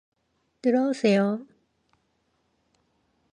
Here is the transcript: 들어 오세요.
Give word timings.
들어 0.63 0.89
오세요. 0.89 1.45